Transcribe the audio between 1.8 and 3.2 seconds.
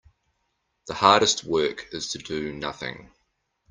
is to do nothing.